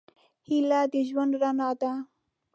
هیلې 0.47 0.81
د 0.91 0.95
ژوند 1.07 1.33
رڼا 1.41 1.69
ده. 1.81 1.91